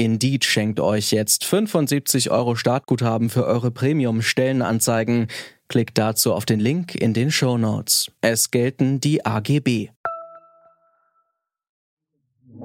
Indeed 0.00 0.46
schenkt 0.46 0.80
euch 0.80 1.10
jetzt 1.10 1.44
75 1.44 2.30
Euro 2.30 2.56
Startguthaben 2.56 3.28
für 3.28 3.44
eure 3.44 3.70
Premium-Stellenanzeigen. 3.70 5.26
Klickt 5.68 5.98
dazu 5.98 6.32
auf 6.32 6.46
den 6.46 6.58
Link 6.58 6.94
in 6.94 7.12
den 7.12 7.30
Show 7.30 7.58
Notes. 7.58 8.10
Es 8.22 8.50
gelten 8.50 9.00
die 9.00 9.26
AGB. 9.26 9.90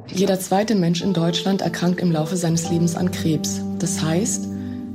Jeder 0.08 0.40
zweite 0.40 0.76
Mensch 0.76 1.02
in 1.02 1.12
Deutschland 1.12 1.60
erkrankt 1.60 2.00
im 2.00 2.10
Laufe 2.10 2.38
seines 2.38 2.70
Lebens 2.70 2.96
an 2.96 3.12
Krebs. 3.12 3.60
Das 3.80 4.02
heißt, 4.02 4.48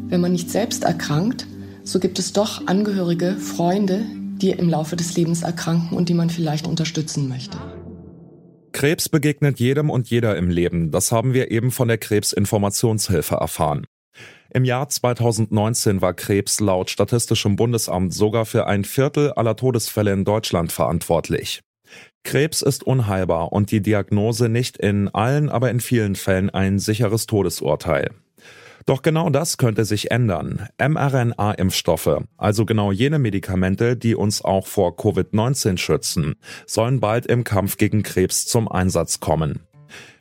wenn 0.09 0.23
man 0.23 0.33
nicht 0.33 0.48
selbst 0.48 0.84
erkrankt, 0.84 1.47
so 1.84 2.01
gibt 2.01 2.19
es 2.19 2.33
doch 2.33 2.67
Angehörige, 2.67 3.37
Freunde, 3.37 4.07
die 4.41 4.53
im 4.53 4.70
Laufe 4.70 4.97
des 4.97 5.15
Lebens 5.15 5.43
erkranken 5.43 5.95
und 5.95 6.09
die 6.09 6.15
man 6.15 6.31
vielleicht 6.31 6.67
unterstützen 6.67 7.29
möchte. 7.29 7.59
Krebs 8.80 9.11
begegnet 9.11 9.61
jedem 9.61 9.91
und 9.91 10.09
jeder 10.09 10.39
im 10.39 10.48
Leben. 10.48 10.91
Das 10.91 11.12
haben 11.12 11.34
wir 11.34 11.51
eben 11.51 11.70
von 11.70 11.89
der 11.89 11.98
Krebsinformationshilfe 11.98 13.34
erfahren. 13.34 13.87
Im 14.55 14.65
Jahr 14.65 14.89
2019 14.89 16.01
war 16.01 16.15
Krebs 16.15 16.61
laut 16.61 16.89
Statistischem 16.89 17.56
Bundesamt 17.56 18.15
sogar 18.15 18.47
für 18.47 18.66
ein 18.66 18.84
Viertel 18.84 19.33
aller 19.33 19.55
Todesfälle 19.55 20.15
in 20.15 20.25
Deutschland 20.25 20.73
verantwortlich. 20.73 21.61
Krebs 22.25 22.62
ist 22.62 22.83
unheilbar 22.83 23.53
und 23.53 23.70
die 23.70 23.83
Diagnose 23.83 24.48
nicht 24.48 24.78
in 24.78 25.08
allen, 25.08 25.51
aber 25.51 25.70
in 25.70 25.81
vielen 25.81 26.14
Fällen 26.14 26.48
ein 26.48 26.78
sicheres 26.78 27.27
Todesurteil. 27.27 28.12
Doch 28.86 29.03
genau 29.03 29.31
das 29.31 29.59
könnte 29.59 29.84
sich 29.84 30.11
ändern. 30.11 30.69
mRNA-Impfstoffe, 30.78 32.23
also 32.36 32.64
genau 32.64 32.92
jene 32.92 33.19
Medikamente, 33.19 33.97
die 33.97 34.14
uns 34.14 34.45
auch 34.45 34.67
vor 34.67 34.97
Covid-19 34.97 35.77
schützen, 35.77 36.36
sollen 36.67 37.01
bald 37.01 37.27
im 37.27 37.45
Kampf 37.45 37.77
gegen 37.77 38.03
Krebs 38.03 38.47
zum 38.47 38.69
Einsatz 38.69 39.20
kommen. 39.20 39.61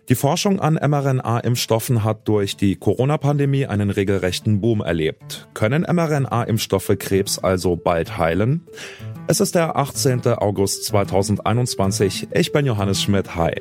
Die 0.09 0.15
Forschung 0.15 0.59
an 0.59 0.73
mRNA-Impfstoffen 0.73 2.03
hat 2.03 2.27
durch 2.27 2.57
die 2.57 2.75
Corona-Pandemie 2.77 3.67
einen 3.67 3.91
regelrechten 3.91 4.59
Boom 4.59 4.81
erlebt. 4.81 5.47
Können 5.53 5.83
mRNA-Impfstoffe 5.83 6.95
Krebs 6.97 7.37
also 7.37 7.75
bald 7.75 8.17
heilen? 8.17 8.65
Es 9.27 9.39
ist 9.39 9.53
der 9.53 9.75
18. 9.75 10.25
August 10.25 10.85
2021. 10.85 12.30
Ich 12.33 12.52
bin 12.52 12.65
Johannes 12.65 13.03
Schmidt. 13.03 13.35
Hi. 13.35 13.53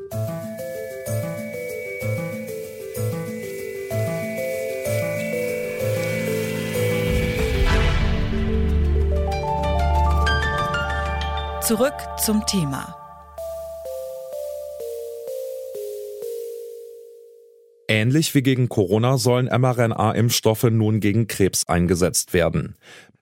Zurück 11.69 11.93
zum 12.17 12.47
Thema. 12.47 12.97
Ähnlich 17.89 18.35
wie 18.35 18.41
gegen 18.41 18.71
Corona 18.71 19.19
sollen 19.19 19.49
mRNA-Impfstoffe 19.49 20.71
nun 20.71 21.01
gegen 21.01 21.27
Krebs 21.27 21.69
eingesetzt 21.69 22.33
werden. 22.33 22.77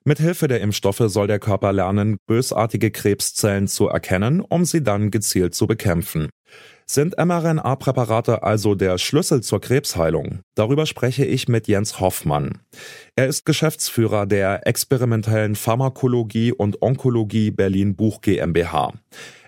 Mithilfe 0.05 0.47
der 0.47 0.61
Impfstoffe 0.61 1.03
soll 1.07 1.27
der 1.27 1.39
Körper 1.39 1.73
lernen, 1.73 2.19
bösartige 2.25 2.89
Krebszellen 2.89 3.67
zu 3.67 3.89
erkennen, 3.89 4.39
um 4.39 4.63
sie 4.63 4.81
dann 4.81 5.11
gezielt 5.11 5.53
zu 5.53 5.67
bekämpfen. 5.67 6.29
Sind 6.89 7.17
mRNA-Präparate 7.17 8.43
also 8.43 8.73
der 8.73 8.97
Schlüssel 8.97 9.43
zur 9.43 9.59
Krebsheilung? 9.59 10.39
Darüber 10.55 10.85
spreche 10.85 11.25
ich 11.25 11.49
mit 11.49 11.67
Jens 11.67 11.99
Hoffmann. 11.99 12.59
Er 13.17 13.27
ist 13.27 13.45
Geschäftsführer 13.45 14.25
der 14.25 14.65
experimentellen 14.65 15.55
Pharmakologie 15.55 16.53
und 16.53 16.81
Onkologie 16.81 17.51
Berlin 17.51 17.97
Buch 17.97 18.21
GmbH. 18.21 18.93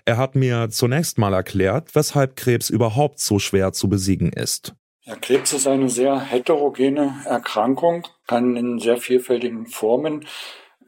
Er 0.04 0.18
hat 0.18 0.34
mir 0.34 0.68
zunächst 0.68 1.16
mal 1.16 1.32
erklärt, 1.32 1.94
weshalb 1.94 2.36
Krebs 2.36 2.68
überhaupt 2.68 3.20
so 3.20 3.38
schwer 3.38 3.72
zu 3.72 3.88
besiegen 3.88 4.32
ist. 4.32 4.74
Ja, 5.04 5.16
Krebs 5.16 5.54
ist 5.54 5.66
eine 5.66 5.88
sehr 5.88 6.20
heterogene 6.20 7.22
Erkrankung, 7.24 8.06
kann 8.26 8.54
in 8.56 8.78
sehr 8.78 8.98
vielfältigen 8.98 9.66
Formen 9.66 10.26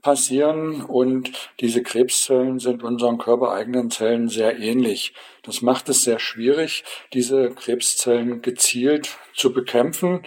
passieren 0.02 0.82
und 0.82 1.32
diese 1.60 1.82
Krebszellen 1.82 2.58
sind 2.58 2.82
unseren 2.82 3.18
körpereigenen 3.18 3.90
Zellen 3.90 4.28
sehr 4.28 4.58
ähnlich. 4.58 5.14
Das 5.42 5.62
macht 5.62 5.88
es 5.88 6.02
sehr 6.02 6.18
schwierig, 6.18 6.84
diese 7.12 7.50
Krebszellen 7.50 8.42
gezielt 8.42 9.16
zu 9.34 9.52
bekämpfen. 9.52 10.22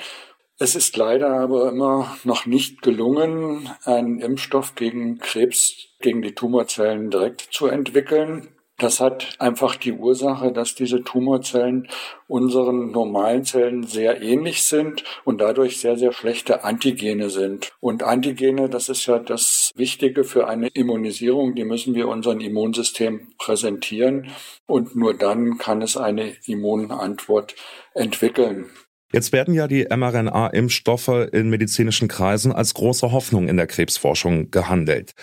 Es 0.58 0.76
ist 0.76 0.96
leider 0.96 1.32
aber 1.32 1.70
immer 1.70 2.18
noch 2.24 2.46
nicht 2.46 2.82
gelungen, 2.82 3.70
einen 3.84 4.22
Impfstoff 4.22 4.76
gegen 4.76 5.18
Krebs, 5.20 5.90
gegen 6.00 6.22
die 6.22 6.34
Tumorzellen 6.34 7.12
direkt 7.12 7.42
zu 7.52 7.68
entwickeln. 7.68 8.55
Das 8.78 9.00
hat 9.00 9.36
einfach 9.40 9.78
die 9.78 9.94
Ursache, 9.94 10.52
dass 10.52 10.76
diese 10.76 11.02
Tumorzellen 11.02 11.88
unseren 12.28 12.92
normalen 12.92 13.46
Zellen 13.46 13.84
sehr 13.84 14.22
ähnlich 14.22 14.64
sind 14.64 15.06
und 15.24 15.40
dadurch 15.40 15.80
sehr, 15.80 15.98
sehr 15.98 16.12
schlechte 16.12 16.66
Antigene 16.66 17.30
sind. 17.30 17.72
Und 17.80 18.04
Antigene, 18.04 18.70
das 18.70 18.90
ist 18.90 19.06
ja 19.06 19.20
das 19.20 19.72
Wichtige 19.76 20.26
für 20.26 20.48
eine 20.48 20.68
Immunisierung, 20.68 21.56
die 21.56 21.64
müssen 21.64 21.96
wir 21.96 22.10
unserem 22.10 22.42
Immunsystem 22.42 23.28
präsentieren 23.38 24.32
und 24.66 24.96
nur 24.96 25.14
dann 25.14 25.58
kann 25.58 25.82
es 25.82 25.96
eine 25.96 26.34
Immunantwort 26.46 27.56
entwickeln. 27.94 28.66
Jetzt 29.14 29.32
werden 29.32 29.54
ja 29.54 29.70
die 29.70 29.86
mRNA-Impfstoffe 29.86 31.30
in 31.32 31.50
medizinischen 31.50 32.10
Kreisen 32.10 32.52
als 32.52 32.74
große 32.74 33.14
Hoffnung 33.14 33.48
in 33.48 33.56
der 33.56 33.68
Krebsforschung 33.68 34.52
gehandelt. 34.52 35.14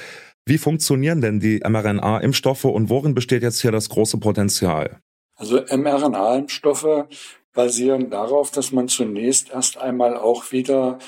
Wie 0.45 0.59
funktionieren 0.59 1.21
denn 1.21 1.39
die 1.39 1.61
mRNA-Impfstoffe 1.61 2.65
und 2.65 2.91
worin 2.91 3.15
besteht 3.15 3.43
jetzt 3.43 3.61
hier 3.61 3.71
das 3.71 3.89
große 3.89 4.19
Potenzial? 4.19 5.01
Also 5.37 5.61
mRNA-Impfstoffe 5.61 7.07
basieren 7.53 8.11
darauf, 8.11 8.51
dass 8.51 8.73
man 8.73 8.89
zunächst 8.89 9.51
erst 9.51 9.79
einmal 9.79 10.17
auch 10.17 10.53
wieder 10.53 10.99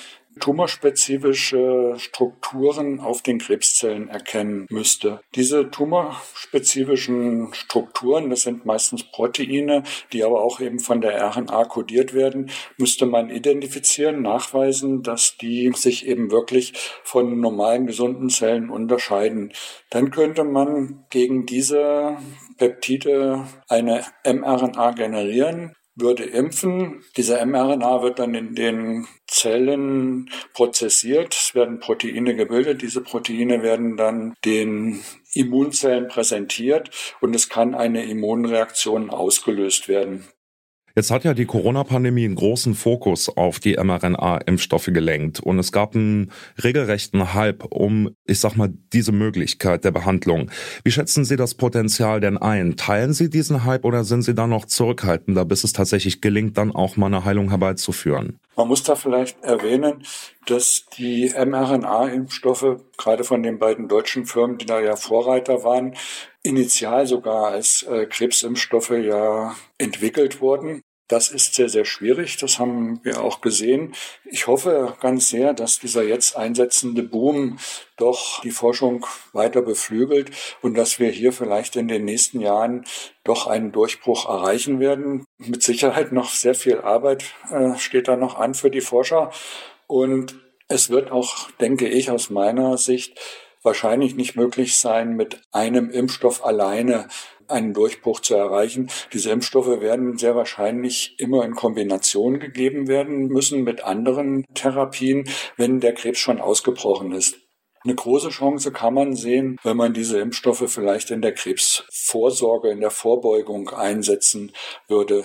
tumorspezifische 0.40 1.94
Strukturen 1.96 3.00
auf 3.00 3.22
den 3.22 3.38
Krebszellen 3.38 4.08
erkennen 4.08 4.66
müsste. 4.70 5.20
Diese 5.34 5.70
tumorspezifischen 5.70 7.52
Strukturen, 7.54 8.30
das 8.30 8.42
sind 8.42 8.64
meistens 8.66 9.04
Proteine, 9.04 9.82
die 10.12 10.24
aber 10.24 10.42
auch 10.42 10.60
eben 10.60 10.78
von 10.78 11.00
der 11.00 11.22
RNA 11.24 11.64
kodiert 11.64 12.14
werden, 12.14 12.50
müsste 12.78 13.06
man 13.06 13.30
identifizieren, 13.30 14.22
nachweisen, 14.22 15.02
dass 15.02 15.36
die 15.36 15.72
sich 15.74 16.06
eben 16.06 16.30
wirklich 16.30 16.72
von 17.02 17.40
normalen 17.40 17.86
gesunden 17.86 18.30
Zellen 18.30 18.70
unterscheiden. 18.70 19.52
Dann 19.90 20.10
könnte 20.10 20.44
man 20.44 21.04
gegen 21.10 21.46
diese 21.46 22.16
Peptide 22.58 23.46
eine 23.68 24.04
mRNA 24.24 24.92
generieren, 24.92 25.74
würde 25.96 26.24
impfen. 26.24 27.04
Diese 27.16 27.44
mRNA 27.44 28.02
wird 28.02 28.18
dann 28.18 28.34
in 28.34 28.54
den 28.54 29.06
Zellen 29.26 30.30
prozessiert, 30.52 31.34
es 31.34 31.54
werden 31.54 31.80
Proteine 31.80 32.34
gebildet. 32.34 32.82
Diese 32.82 33.00
Proteine 33.00 33.62
werden 33.62 33.96
dann 33.96 34.34
den 34.44 35.02
Immunzellen 35.32 36.08
präsentiert 36.08 36.90
und 37.20 37.34
es 37.34 37.48
kann 37.48 37.74
eine 37.74 38.04
Immunreaktion 38.04 39.10
ausgelöst 39.10 39.88
werden. 39.88 40.28
Jetzt 40.96 41.10
hat 41.10 41.24
ja 41.24 41.34
die 41.34 41.44
Corona-Pandemie 41.44 42.24
einen 42.24 42.36
großen 42.36 42.76
Fokus 42.76 43.28
auf 43.28 43.58
die 43.58 43.76
mRNA-Impfstoffe 43.76 44.90
gelenkt 44.92 45.40
und 45.40 45.58
es 45.58 45.72
gab 45.72 45.96
einen 45.96 46.30
regelrechten 46.62 47.34
Hype 47.34 47.64
um, 47.64 48.14
ich 48.26 48.38
sag 48.38 48.54
mal, 48.54 48.72
diese 48.92 49.10
Möglichkeit 49.10 49.84
der 49.84 49.90
Behandlung. 49.90 50.52
Wie 50.84 50.92
schätzen 50.92 51.24
Sie 51.24 51.34
das 51.34 51.56
Potenzial 51.56 52.20
denn 52.20 52.38
ein? 52.38 52.76
Teilen 52.76 53.12
Sie 53.12 53.28
diesen 53.28 53.64
Hype 53.64 53.84
oder 53.84 54.04
sind 54.04 54.22
Sie 54.22 54.36
da 54.36 54.46
noch 54.46 54.66
zurückhaltender, 54.66 55.44
bis 55.44 55.64
es 55.64 55.72
tatsächlich 55.72 56.20
gelingt, 56.20 56.58
dann 56.58 56.70
auch 56.70 56.96
mal 56.96 57.06
eine 57.06 57.24
Heilung 57.24 57.50
herbeizuführen? 57.50 58.38
Man 58.54 58.68
muss 58.68 58.84
da 58.84 58.94
vielleicht 58.94 59.42
erwähnen, 59.42 60.04
dass 60.46 60.84
die 60.96 61.32
mRNA-Impfstoffe, 61.36 62.76
gerade 62.96 63.24
von 63.24 63.42
den 63.42 63.58
beiden 63.58 63.88
deutschen 63.88 64.26
Firmen, 64.26 64.58
die 64.58 64.66
da 64.66 64.78
ja 64.78 64.94
Vorreiter 64.94 65.64
waren, 65.64 65.96
initial 66.44 67.06
sogar 67.06 67.48
als 67.48 67.82
äh, 67.82 68.06
Krebsimpfstoffe 68.06 68.90
ja 68.90 69.56
entwickelt 69.78 70.40
wurden. 70.40 70.83
Das 71.08 71.30
ist 71.30 71.54
sehr, 71.54 71.68
sehr 71.68 71.84
schwierig. 71.84 72.38
Das 72.38 72.58
haben 72.58 72.98
wir 73.04 73.22
auch 73.22 73.42
gesehen. 73.42 73.94
Ich 74.24 74.46
hoffe 74.46 74.96
ganz 75.00 75.28
sehr, 75.28 75.52
dass 75.52 75.78
dieser 75.78 76.02
jetzt 76.02 76.34
einsetzende 76.34 77.02
Boom 77.02 77.58
doch 77.98 78.40
die 78.40 78.50
Forschung 78.50 79.04
weiter 79.34 79.60
beflügelt 79.60 80.30
und 80.62 80.74
dass 80.74 80.98
wir 80.98 81.10
hier 81.10 81.32
vielleicht 81.32 81.76
in 81.76 81.88
den 81.88 82.06
nächsten 82.06 82.40
Jahren 82.40 82.84
doch 83.22 83.46
einen 83.46 83.70
Durchbruch 83.70 84.26
erreichen 84.26 84.80
werden. 84.80 85.26
Mit 85.36 85.62
Sicherheit 85.62 86.12
noch 86.12 86.30
sehr 86.30 86.54
viel 86.54 86.80
Arbeit 86.80 87.24
äh, 87.50 87.76
steht 87.76 88.08
da 88.08 88.16
noch 88.16 88.38
an 88.38 88.54
für 88.54 88.70
die 88.70 88.80
Forscher. 88.80 89.30
Und 89.86 90.36
es 90.68 90.88
wird 90.88 91.10
auch, 91.12 91.50
denke 91.60 91.86
ich, 91.86 92.10
aus 92.10 92.30
meiner 92.30 92.78
Sicht 92.78 93.20
wahrscheinlich 93.62 94.14
nicht 94.14 94.36
möglich 94.36 94.76
sein, 94.76 95.16
mit 95.16 95.40
einem 95.50 95.90
Impfstoff 95.90 96.44
alleine 96.44 97.08
einen 97.48 97.74
Durchbruch 97.74 98.20
zu 98.20 98.34
erreichen. 98.34 98.88
Diese 99.12 99.30
Impfstoffe 99.30 99.80
werden 99.80 100.18
sehr 100.18 100.34
wahrscheinlich 100.36 101.14
immer 101.18 101.44
in 101.44 101.54
Kombination 101.54 102.38
gegeben 102.40 102.88
werden 102.88 103.28
müssen 103.28 103.64
mit 103.64 103.84
anderen 103.84 104.44
Therapien, 104.54 105.28
wenn 105.56 105.80
der 105.80 105.94
Krebs 105.94 106.18
schon 106.18 106.40
ausgebrochen 106.40 107.12
ist. 107.12 107.36
Eine 107.84 107.96
große 107.96 108.30
Chance 108.30 108.72
kann 108.72 108.94
man 108.94 109.14
sehen, 109.14 109.58
wenn 109.62 109.76
man 109.76 109.92
diese 109.92 110.18
Impfstoffe 110.18 110.72
vielleicht 110.72 111.10
in 111.10 111.20
der 111.20 111.34
Krebsvorsorge, 111.34 112.70
in 112.70 112.80
der 112.80 112.90
Vorbeugung 112.90 113.68
einsetzen 113.68 114.52
würde. 114.88 115.24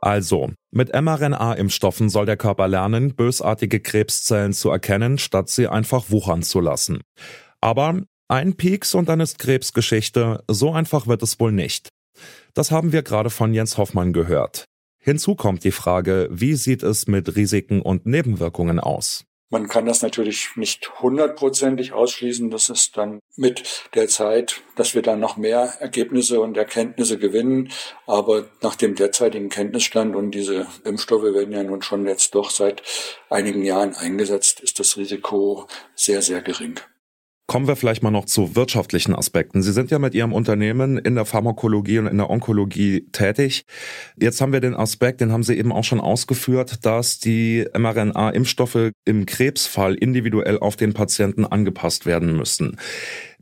Also, 0.00 0.48
mit 0.70 0.94
mRNA-Impfstoffen 0.94 2.08
soll 2.08 2.24
der 2.24 2.38
Körper 2.38 2.66
lernen, 2.66 3.14
bösartige 3.14 3.80
Krebszellen 3.80 4.54
zu 4.54 4.70
erkennen, 4.70 5.18
statt 5.18 5.50
sie 5.50 5.68
einfach 5.68 6.10
wuchern 6.10 6.42
zu 6.42 6.60
lassen. 6.60 7.02
Aber 7.60 8.00
ein 8.30 8.54
Pieks 8.54 8.94
und 8.94 9.08
dann 9.08 9.20
ist 9.20 9.38
Krebsgeschichte, 9.38 10.44
so 10.48 10.72
einfach 10.72 11.06
wird 11.06 11.22
es 11.22 11.40
wohl 11.40 11.52
nicht. 11.52 11.88
Das 12.54 12.70
haben 12.70 12.92
wir 12.92 13.02
gerade 13.02 13.30
von 13.30 13.52
Jens 13.52 13.76
Hoffmann 13.76 14.12
gehört. 14.12 14.64
Hinzu 14.98 15.34
kommt 15.34 15.64
die 15.64 15.72
Frage, 15.72 16.28
wie 16.30 16.54
sieht 16.54 16.82
es 16.82 17.06
mit 17.06 17.34
Risiken 17.34 17.82
und 17.82 18.06
Nebenwirkungen 18.06 18.78
aus? 18.78 19.24
Man 19.52 19.66
kann 19.66 19.84
das 19.84 20.02
natürlich 20.02 20.50
nicht 20.54 21.00
hundertprozentig 21.00 21.92
ausschließen. 21.92 22.50
Das 22.50 22.68
ist 22.68 22.96
dann 22.96 23.18
mit 23.34 23.88
der 23.94 24.06
Zeit, 24.06 24.62
dass 24.76 24.94
wir 24.94 25.02
dann 25.02 25.18
noch 25.18 25.36
mehr 25.36 25.74
Ergebnisse 25.80 26.40
und 26.40 26.56
Erkenntnisse 26.56 27.18
gewinnen. 27.18 27.72
Aber 28.06 28.48
nach 28.62 28.76
dem 28.76 28.94
derzeitigen 28.94 29.48
Kenntnisstand 29.48 30.14
und 30.14 30.30
diese 30.30 30.68
Impfstoffe 30.84 31.24
werden 31.24 31.52
ja 31.52 31.64
nun 31.64 31.82
schon 31.82 32.06
jetzt 32.06 32.36
doch 32.36 32.50
seit 32.50 32.82
einigen 33.28 33.64
Jahren 33.64 33.96
eingesetzt, 33.96 34.60
ist 34.60 34.78
das 34.78 34.96
Risiko 34.96 35.66
sehr, 35.96 36.22
sehr 36.22 36.42
gering. 36.42 36.78
Kommen 37.50 37.66
wir 37.66 37.74
vielleicht 37.74 38.04
mal 38.04 38.12
noch 38.12 38.26
zu 38.26 38.54
wirtschaftlichen 38.54 39.12
Aspekten. 39.12 39.60
Sie 39.60 39.72
sind 39.72 39.90
ja 39.90 39.98
mit 39.98 40.14
Ihrem 40.14 40.32
Unternehmen 40.32 40.98
in 40.98 41.16
der 41.16 41.24
Pharmakologie 41.24 41.98
und 41.98 42.06
in 42.06 42.16
der 42.16 42.30
Onkologie 42.30 43.08
tätig. 43.10 43.64
Jetzt 44.16 44.40
haben 44.40 44.52
wir 44.52 44.60
den 44.60 44.76
Aspekt, 44.76 45.20
den 45.20 45.32
haben 45.32 45.42
Sie 45.42 45.58
eben 45.58 45.72
auch 45.72 45.82
schon 45.82 45.98
ausgeführt, 45.98 46.86
dass 46.86 47.18
die 47.18 47.66
mRNA-Impfstoffe 47.76 48.92
im 49.04 49.26
Krebsfall 49.26 49.96
individuell 49.96 50.60
auf 50.60 50.76
den 50.76 50.94
Patienten 50.94 51.44
angepasst 51.44 52.06
werden 52.06 52.36
müssen. 52.36 52.76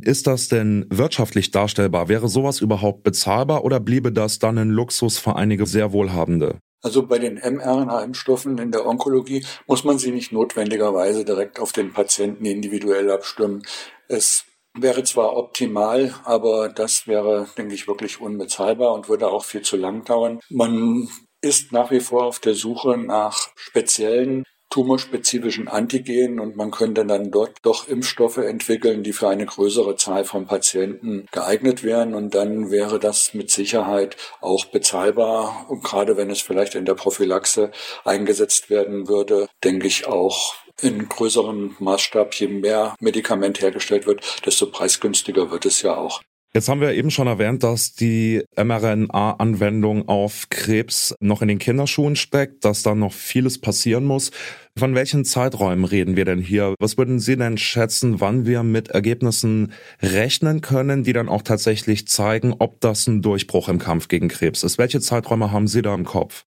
Ist 0.00 0.26
das 0.26 0.49
denn 0.49 0.87
wirtschaftlich 0.88 1.50
darstellbar? 1.50 2.08
Wäre 2.08 2.28
sowas 2.28 2.62
überhaupt 2.62 3.02
bezahlbar 3.02 3.62
oder 3.62 3.78
bliebe 3.78 4.10
das 4.10 4.38
dann 4.38 4.56
ein 4.56 4.70
Luxus 4.70 5.19
für 5.19 5.37
einige 5.37 5.66
sehr 5.66 5.93
Wohlhabende? 5.93 6.60
Also 6.82 7.06
bei 7.06 7.19
den 7.19 7.38
mRNA-Impfstoffen 7.38 8.58
in 8.58 8.70
der 8.70 8.86
Onkologie 8.86 9.44
muss 9.66 9.84
man 9.84 9.98
sie 9.98 10.12
nicht 10.12 10.32
notwendigerweise 10.32 11.25
direkt 11.25 11.58
auf 11.58 11.72
den 11.72 11.92
Patienten 11.92 12.44
individuell 12.44 13.10
abstimmen. 13.10 13.62
Es 14.06 14.44
wäre 14.75 15.02
zwar 15.02 15.36
optimal, 15.36 16.14
aber 16.25 16.69
das 16.69 17.06
wäre, 17.06 17.48
denke 17.56 17.75
ich, 17.75 17.88
wirklich 17.88 18.20
unbezahlbar 18.20 18.94
und 18.94 19.08
würde 19.08 19.28
auch 19.28 19.44
viel 19.44 19.62
zu 19.62 19.76
lang 19.76 20.04
dauern. 20.04 20.40
Man 20.50 21.08
ist 21.40 21.72
nach 21.72 21.90
wie 21.90 22.00
vor 22.00 22.25
auf 22.25 22.38
der 22.38 22.54
Suche 22.54 22.96
nach 22.96 23.48
speziellen 23.56 24.44
tumorspezifischen 24.70 25.69
Antigenen 25.69 26.41
und 26.41 26.56
man 26.56 26.70
könnte 26.70 27.05
dann 27.05 27.31
dort 27.31 27.56
doch 27.62 27.88
Impfstoffe 27.88 28.38
entwickeln, 28.38 29.03
die 29.03 29.12
für 29.12 29.29
eine 29.29 29.47
größere 29.47 29.97
Zahl 29.97 30.25
von 30.25 30.47
Patienten 30.47 31.26
geeignet 31.32 31.82
wären 31.82 32.15
und 32.15 32.35
dann 32.35 32.70
wäre 32.70 32.99
das 32.99 33.35
mit 33.35 33.50
Sicherheit 33.50 34.17
auch 34.41 34.67
bezahlbar 34.67 35.67
und 35.69 35.82
gerade 35.82 36.17
wenn 36.17 36.31
es 36.31 36.41
vielleicht 36.41 36.75
in 36.75 36.85
der 36.85 36.94
Prophylaxe 36.94 37.70
eingesetzt 38.05 38.70
werden 38.70 39.09
würde, 39.09 39.49
denke 39.65 39.87
ich 39.87 40.06
auch 40.06 40.55
in 40.81 41.09
größerem 41.09 41.76
Maßstab, 41.79 42.35
je 42.35 42.49
mehr 42.49 42.94
Medikament 43.00 43.61
hergestellt 43.61 44.06
wird, 44.06 44.47
desto 44.47 44.67
preisgünstiger 44.67 45.50
wird 45.50 45.67
es 45.67 45.82
ja 45.82 45.97
auch. 45.97 46.23
Jetzt 46.54 46.70
haben 46.70 46.80
wir 46.80 46.94
eben 46.94 47.10
schon 47.10 47.26
erwähnt, 47.26 47.62
dass 47.62 47.92
die 47.92 48.42
mRNA-Anwendung 48.56 50.08
auf 50.08 50.46
Krebs 50.48 51.14
noch 51.20 51.42
in 51.42 51.48
den 51.48 51.58
Kinderschuhen 51.58 52.16
steckt, 52.16 52.64
dass 52.64 52.82
da 52.82 52.94
noch 52.94 53.12
vieles 53.12 53.60
passieren 53.60 54.06
muss. 54.06 54.30
Von 54.78 54.94
welchen 54.94 55.26
Zeiträumen 55.26 55.84
reden 55.84 56.16
wir 56.16 56.24
denn 56.24 56.40
hier? 56.40 56.74
Was 56.78 56.96
würden 56.96 57.20
Sie 57.20 57.36
denn 57.36 57.58
schätzen, 57.58 58.20
wann 58.20 58.46
wir 58.46 58.62
mit 58.62 58.88
Ergebnissen 58.88 59.72
rechnen 60.00 60.62
können, 60.62 61.04
die 61.04 61.12
dann 61.12 61.28
auch 61.28 61.42
tatsächlich 61.42 62.08
zeigen, 62.08 62.54
ob 62.58 62.80
das 62.80 63.06
ein 63.06 63.20
Durchbruch 63.20 63.68
im 63.68 63.78
Kampf 63.78 64.08
gegen 64.08 64.28
Krebs 64.28 64.62
ist? 64.62 64.78
Welche 64.78 65.00
Zeiträume 65.00 65.52
haben 65.52 65.68
Sie 65.68 65.82
da 65.82 65.94
im 65.94 66.06
Kopf? 66.06 66.44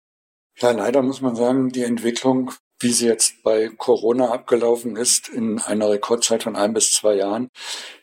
Ja, 0.58 0.70
leider 0.70 1.02
muss 1.02 1.20
man 1.20 1.36
sagen, 1.36 1.68
die 1.68 1.82
Entwicklung 1.82 2.52
wie 2.80 2.92
sie 2.92 3.06
jetzt 3.06 3.42
bei 3.42 3.68
Corona 3.68 4.30
abgelaufen 4.32 4.96
ist, 4.96 5.28
in 5.28 5.60
einer 5.60 5.90
Rekordzeit 5.90 6.42
von 6.42 6.56
ein 6.56 6.72
bis 6.72 6.92
zwei 6.92 7.14
Jahren, 7.14 7.48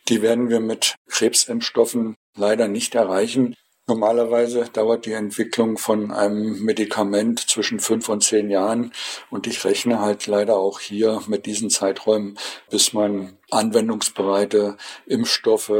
die 0.08 0.22
werden 0.22 0.48
wir 0.48 0.60
mit 0.60 0.94
Krebsimpfstoffen 1.08 2.14
leider 2.36 2.68
nicht 2.68 2.94
erreichen. 2.94 3.54
Normalerweise 3.88 4.68
dauert 4.70 5.06
die 5.06 5.12
Entwicklung 5.12 5.78
von 5.78 6.12
einem 6.12 6.62
Medikament 6.62 7.40
zwischen 7.40 7.80
fünf 7.80 8.08
und 8.08 8.22
zehn 8.22 8.50
Jahren 8.50 8.92
und 9.30 9.46
ich 9.46 9.64
rechne 9.64 9.98
halt 10.00 10.26
leider 10.26 10.56
auch 10.56 10.78
hier 10.78 11.22
mit 11.26 11.46
diesen 11.46 11.70
Zeiträumen, 11.70 12.38
bis 12.70 12.92
man 12.92 13.38
anwendungsbereite 13.50 14.76
Impfstoffe 15.06 15.72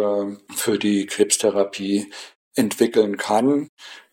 für 0.55 0.79
die 0.79 1.05
Krebstherapie 1.07 2.11
entwickeln 2.55 3.19
kann. 3.19 3.69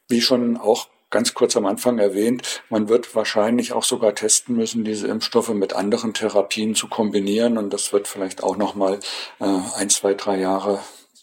Wie 0.10 0.22
schon 0.22 0.58
auch 0.58 0.90
ganz 1.16 1.34
kurz 1.34 1.56
am 1.56 1.66
Anfang 1.66 1.98
erwähnt, 1.98 2.62
man 2.70 2.90
wird 2.90 3.16
wahrscheinlich 3.16 3.72
auch 3.72 3.86
sogar 3.86 4.16
testen 4.16 4.58
müssen, 4.58 4.84
diese 4.84 5.08
Impfstoffe 5.08 5.54
mit 5.54 5.72
anderen 5.72 6.14
Therapien 6.14 6.76
zu 6.76 6.90
kombinieren. 6.90 7.58
Und 7.58 7.72
das 7.72 7.94
wird 7.94 8.10
vielleicht 8.10 8.44
auch 8.44 8.58
noch 8.58 8.76
mal 8.76 9.00
äh, 9.40 9.60
ein, 9.78 9.90
zwei, 9.90 10.14
drei 10.14 10.38
Jahre 10.38 10.82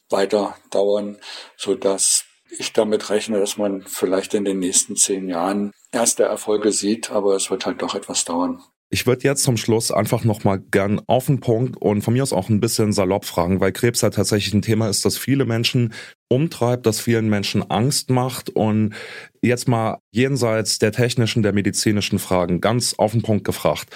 weiter 0.09 0.57
dauern, 0.71 1.19
so 1.59 1.75
dass 1.75 2.25
ich 2.49 2.73
damit 2.73 3.11
rechne, 3.11 3.39
dass 3.39 3.59
man 3.59 3.83
vielleicht 3.83 4.33
in 4.33 4.47
den 4.47 4.61
nächsten 4.61 4.97
zehn 4.97 5.29
Jahren 5.29 5.73
erste 5.91 6.23
Erfolge 6.23 6.73
sieht, 6.73 7.11
aber 7.11 7.37
es 7.37 7.51
wird 7.51 7.67
halt 7.67 7.83
doch 7.83 7.95
etwas 7.95 8.25
dauern. 8.25 8.63
Ich 8.95 9.07
würde 9.07 9.25
jetzt 9.25 9.43
zum 9.43 9.57
Schluss 9.57 9.91
einfach 9.91 10.23
nochmal 10.23 10.61
gern 10.71 11.01
auf 11.07 11.25
den 11.25 11.41
Punkt 11.41 11.81
und 11.81 12.03
von 12.03 12.13
mir 12.13 12.23
aus 12.23 12.35
auch 12.35 12.51
ein 12.51 12.61
bisschen 12.61 12.93
salopp 12.93 13.25
fragen, 13.25 13.59
weil 13.59 13.73
Krebs 13.73 14.03
ja 14.03 14.11
tatsächlich 14.11 14.53
ein 14.53 14.61
Thema 14.61 14.87
ist, 14.87 15.07
das 15.07 15.17
viele 15.17 15.47
Menschen 15.47 15.95
umtreibt, 16.29 16.85
das 16.85 17.01
vielen 17.01 17.31
Menschen 17.31 17.63
Angst 17.71 18.11
macht 18.11 18.51
und 18.51 18.93
jetzt 19.41 19.67
mal 19.67 19.97
jenseits 20.11 20.79
der 20.79 20.93
technischen, 20.93 21.43
der 21.43 21.55
medizinischen 21.55 22.19
Fragen 22.19 22.61
ganz 22.61 22.93
auf 22.99 23.13
den 23.13 23.23
Punkt 23.23 23.45
gefragt. 23.45 23.89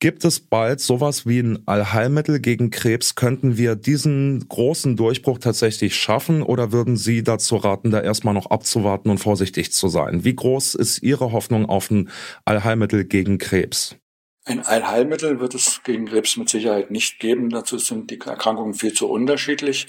Gibt 0.00 0.24
es 0.24 0.40
bald 0.40 0.80
sowas 0.80 1.26
wie 1.26 1.40
ein 1.40 1.68
Allheilmittel 1.68 2.40
gegen 2.40 2.70
Krebs? 2.70 3.16
Könnten 3.16 3.58
wir 3.58 3.76
diesen 3.76 4.48
großen 4.48 4.96
Durchbruch 4.96 5.36
tatsächlich 5.36 5.94
schaffen 5.94 6.42
oder 6.42 6.72
würden 6.72 6.96
Sie 6.96 7.22
dazu 7.22 7.56
raten, 7.56 7.90
da 7.90 8.00
erstmal 8.00 8.32
noch 8.32 8.46
abzuwarten 8.46 9.10
und 9.10 9.18
vorsichtig 9.18 9.74
zu 9.74 9.88
sein? 9.88 10.24
Wie 10.24 10.34
groß 10.34 10.74
ist 10.74 11.02
Ihre 11.02 11.32
Hoffnung 11.32 11.66
auf 11.66 11.90
ein 11.90 12.08
Allheilmittel 12.46 13.04
gegen 13.04 13.36
Krebs? 13.36 13.98
Ein 14.48 14.64
Allheilmittel 14.64 15.40
wird 15.40 15.54
es 15.54 15.82
gegen 15.82 16.06
Krebs 16.06 16.38
mit 16.38 16.48
Sicherheit 16.48 16.90
nicht 16.90 17.18
geben. 17.18 17.50
Dazu 17.50 17.76
sind 17.76 18.10
die 18.10 18.18
Erkrankungen 18.18 18.72
viel 18.72 18.94
zu 18.94 19.06
unterschiedlich. 19.06 19.88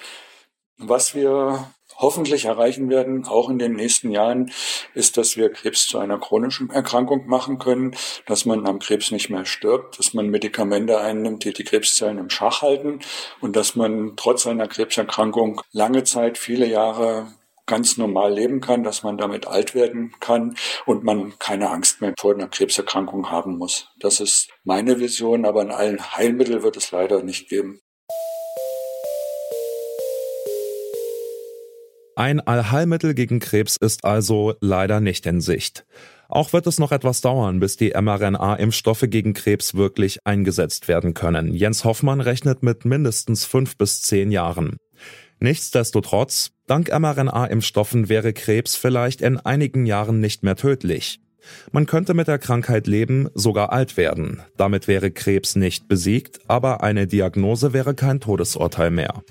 Was 0.78 1.16
wir 1.16 1.72
hoffentlich 1.96 2.44
erreichen 2.44 2.90
werden, 2.90 3.26
auch 3.26 3.50
in 3.50 3.58
den 3.58 3.72
nächsten 3.72 4.12
Jahren, 4.12 4.52
ist, 4.94 5.16
dass 5.16 5.38
wir 5.38 5.50
Krebs 5.50 5.88
zu 5.88 5.98
einer 5.98 6.20
chronischen 6.20 6.72
Erkrankung 6.72 7.26
machen 7.28 7.58
können, 7.58 7.96
dass 8.26 8.44
man 8.44 8.68
am 8.68 8.80
Krebs 8.80 9.12
nicht 9.12 9.30
mehr 9.30 9.46
stirbt, 9.46 9.98
dass 9.98 10.14
man 10.14 10.28
Medikamente 10.28 11.00
einnimmt, 11.00 11.46
die 11.46 11.54
die 11.54 11.64
Krebszellen 11.64 12.18
im 12.18 12.30
Schach 12.30 12.62
halten 12.62 13.00
und 13.40 13.56
dass 13.56 13.78
man 13.78 14.18
trotz 14.18 14.46
einer 14.46 14.68
Krebserkrankung 14.68 15.62
lange 15.72 16.04
Zeit, 16.04 16.38
viele 16.38 16.66
Jahre 16.66 17.34
ganz 17.70 17.98
normal 17.98 18.34
leben 18.34 18.60
kann, 18.60 18.84
dass 18.84 19.04
man 19.04 19.18
damit 19.18 19.48
alt 19.48 19.76
werden 19.76 20.12
kann 20.20 20.56
und 20.86 21.04
man 21.04 21.38
keine 21.38 21.70
Angst 21.70 22.02
mehr 22.02 22.14
vor 22.20 22.34
einer 22.34 22.48
Krebserkrankung 22.48 23.30
haben 23.30 23.58
muss. 23.58 23.88
Das 24.00 24.20
ist 24.20 24.50
meine 24.64 25.00
Vision, 25.00 25.46
aber 25.46 25.62
in 25.62 25.72
allen 25.72 26.02
Heilmitteln 26.16 26.64
wird 26.64 26.76
es 26.76 26.92
leider 26.92 27.24
nicht 27.24 27.48
geben. 27.48 27.80
Ein 32.16 32.42
Allheilmittel 32.42 33.14
gegen 33.14 33.40
Krebs 33.40 33.78
ist 33.78 34.04
also 34.04 34.56
leider 34.60 35.00
nicht 35.00 35.26
in 35.26 35.40
Sicht. 35.40 35.86
Auch 36.28 36.54
wird 36.54 36.68
es 36.68 36.78
noch 36.78 36.92
etwas 36.92 37.22
dauern, 37.22 37.60
bis 37.60 37.78
die 37.78 37.92
mRNA-Impfstoffe 37.92 39.06
gegen 39.08 39.34
Krebs 39.34 39.76
wirklich 39.76 40.20
eingesetzt 40.26 40.88
werden 40.88 41.14
können. 41.14 41.54
Jens 41.54 41.86
Hoffmann 41.86 42.20
rechnet 42.20 42.62
mit 42.62 42.84
mindestens 42.84 43.46
fünf 43.46 43.78
bis 43.78 44.02
zehn 44.02 44.32
Jahren. 44.32 44.78
Nichtsdestotrotz, 45.40 46.52
dank 46.68 46.90
mRNA-Impfstoffen 46.90 48.10
wäre 48.10 48.34
Krebs 48.34 48.76
vielleicht 48.76 49.22
in 49.22 49.38
einigen 49.38 49.86
Jahren 49.86 50.20
nicht 50.20 50.44
mehr 50.44 50.56
tödlich. 50.56 51.22
Man 51.72 51.86
könnte 51.86 52.14
mit 52.14 52.28
der 52.28 52.40
Krankheit 52.40 52.88
leben, 52.88 53.30
sogar 53.34 53.72
alt 53.72 53.98
werden. 53.98 54.42
Damit 54.58 54.88
wäre 54.88 55.12
Krebs 55.12 55.56
nicht 55.56 55.88
besiegt, 55.88 56.40
aber 56.48 56.84
eine 56.84 57.08
Diagnose 57.08 57.74
wäre 57.74 57.96
kein 57.96 58.20
Todesurteil 58.20 58.92
mehr. 58.92 59.24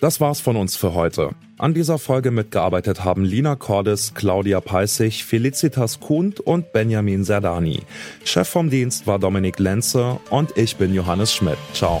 Das 0.00 0.20
war's 0.20 0.40
von 0.40 0.56
uns 0.56 0.74
für 0.74 0.94
heute. 0.94 1.30
An 1.58 1.74
dieser 1.74 1.96
Folge 1.96 2.32
mitgearbeitet 2.32 3.04
haben 3.04 3.24
Lina 3.24 3.54
Cordes, 3.54 4.14
Claudia 4.14 4.60
Peissig, 4.60 5.24
Felicitas 5.24 6.00
Kuhnt 6.00 6.40
und 6.40 6.72
Benjamin 6.72 7.22
Serdani. 7.22 7.82
Chef 8.24 8.48
vom 8.48 8.68
Dienst 8.68 9.06
war 9.06 9.20
Dominik 9.20 9.60
Lenze 9.60 10.18
und 10.28 10.56
ich 10.56 10.76
bin 10.76 10.92
Johannes 10.92 11.32
Schmidt. 11.32 11.58
Ciao. 11.72 12.00